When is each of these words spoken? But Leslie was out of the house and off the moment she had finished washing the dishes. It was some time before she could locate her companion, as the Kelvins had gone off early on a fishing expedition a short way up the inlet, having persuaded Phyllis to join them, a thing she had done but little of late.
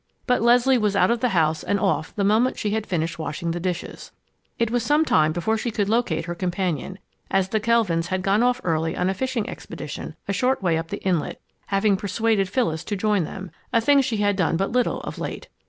But 0.25 0.41
Leslie 0.41 0.79
was 0.79 0.95
out 0.95 1.11
of 1.11 1.19
the 1.19 1.29
house 1.29 1.61
and 1.61 1.79
off 1.79 2.15
the 2.15 2.23
moment 2.23 2.57
she 2.57 2.71
had 2.71 2.87
finished 2.87 3.19
washing 3.19 3.51
the 3.51 3.59
dishes. 3.59 4.11
It 4.57 4.71
was 4.71 4.81
some 4.81 5.05
time 5.05 5.31
before 5.31 5.59
she 5.59 5.69
could 5.69 5.87
locate 5.89 6.25
her 6.25 6.33
companion, 6.33 6.97
as 7.29 7.49
the 7.49 7.59
Kelvins 7.59 8.07
had 8.07 8.23
gone 8.23 8.41
off 8.41 8.59
early 8.63 8.97
on 8.97 9.11
a 9.11 9.13
fishing 9.13 9.47
expedition 9.47 10.15
a 10.27 10.33
short 10.33 10.63
way 10.63 10.75
up 10.75 10.87
the 10.87 11.03
inlet, 11.05 11.39
having 11.67 11.97
persuaded 11.97 12.49
Phyllis 12.49 12.83
to 12.85 12.95
join 12.95 13.25
them, 13.25 13.51
a 13.71 13.79
thing 13.79 14.01
she 14.01 14.17
had 14.17 14.35
done 14.35 14.57
but 14.57 14.71
little 14.71 15.01
of 15.01 15.19
late. 15.19 15.49